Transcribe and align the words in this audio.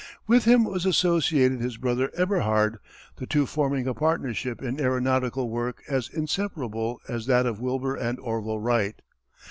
With 0.25 0.45
him 0.45 0.63
was 0.63 0.87
associated 0.87 1.59
his 1.61 1.77
brother 1.77 2.09
Eberhard, 2.17 2.79
the 3.17 3.27
two 3.27 3.45
forming 3.45 3.87
a 3.87 3.93
partnership 3.93 4.59
in 4.59 4.79
aeronautical 4.81 5.47
work 5.51 5.83
as 5.87 6.09
inseparable 6.09 6.99
as 7.07 7.27
that 7.27 7.45
of 7.45 7.61
Wilbur 7.61 7.95
and 7.95 8.19
Orville 8.19 8.59
Wright. 8.59 8.99